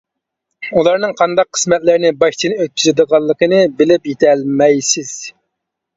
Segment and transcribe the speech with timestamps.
[0.79, 5.13] ئۇلارنىڭ قانداق قىسمەتلەرنى باشتىن ئۆتكۈزىدىغانلىقىنى بىلىپ يېتەلمەيسىز.